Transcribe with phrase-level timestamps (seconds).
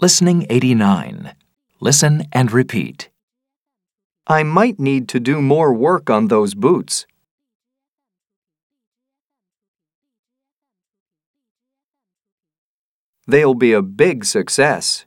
[0.00, 1.34] Listening 89.
[1.80, 3.10] Listen and repeat.
[4.28, 7.04] I might need to do more work on those boots.
[13.26, 15.04] They'll be a big success.